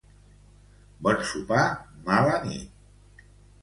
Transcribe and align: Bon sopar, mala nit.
Bon 1.09 1.23
sopar, 1.33 1.69
mala 2.11 2.43
nit. 2.51 3.33